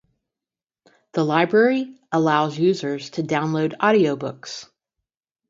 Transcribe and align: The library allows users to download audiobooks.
The 1.11 1.23
library 1.23 1.95
allows 2.11 2.57
users 2.57 3.11
to 3.11 3.21
download 3.21 3.77
audiobooks. 3.77 4.65